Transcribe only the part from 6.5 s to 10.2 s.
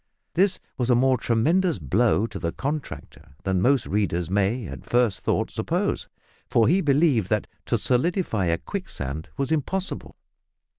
he believed that to solidify a quicksand was impossible.